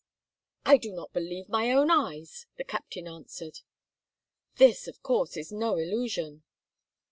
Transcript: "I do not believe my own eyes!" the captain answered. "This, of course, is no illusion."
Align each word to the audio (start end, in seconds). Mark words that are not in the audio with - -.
"I 0.65 0.77
do 0.77 0.91
not 0.93 1.13
believe 1.13 1.47
my 1.47 1.71
own 1.71 1.91
eyes!" 1.91 2.47
the 2.57 2.63
captain 2.63 3.07
answered. 3.07 3.59
"This, 4.55 4.87
of 4.87 5.03
course, 5.03 5.37
is 5.37 5.51
no 5.51 5.75
illusion." 5.77 6.41